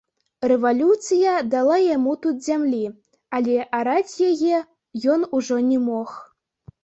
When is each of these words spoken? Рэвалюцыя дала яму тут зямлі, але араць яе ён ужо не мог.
Рэвалюцыя 0.51 1.33
дала 1.55 1.75
яму 1.81 2.13
тут 2.23 2.39
зямлі, 2.47 2.79
але 3.39 3.57
араць 3.79 4.15
яе 4.31 4.63
ён 5.17 5.21
ужо 5.41 5.55
не 5.69 5.77
мог. 5.91 6.17